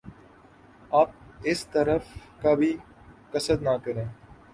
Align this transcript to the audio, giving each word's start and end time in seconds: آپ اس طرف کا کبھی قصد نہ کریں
آپ 0.91 1.09
اس 1.43 1.65
طرف 1.65 2.07
کا 2.41 2.53
کبھی 2.53 2.71
قصد 3.31 3.61
نہ 3.61 3.75
کریں 3.83 4.05